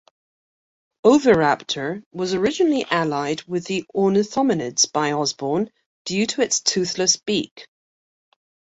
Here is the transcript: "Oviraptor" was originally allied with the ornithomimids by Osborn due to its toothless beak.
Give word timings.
"Oviraptor" 1.05 2.01
was 2.11 2.33
originally 2.33 2.85
allied 2.89 3.43
with 3.43 3.65
the 3.67 3.85
ornithomimids 3.95 4.91
by 4.91 5.11
Osborn 5.11 5.69
due 6.05 6.25
to 6.25 6.41
its 6.41 6.59
toothless 6.59 7.17
beak. 7.17 7.67